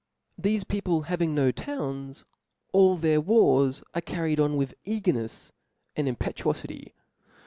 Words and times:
Thefe 0.41 0.67
people 0.67 1.03
having 1.03 1.35
no 1.35 1.51
towns, 1.51 2.25
all 2.73 2.97
their 2.97 3.21
wars 3.21 3.83
are 3.93 4.01
carried 4.01 4.39
on 4.39 4.57
with 4.57 4.73
eagernefs 4.83 5.51
and 5.95 6.07
impetuofity. 6.07 6.93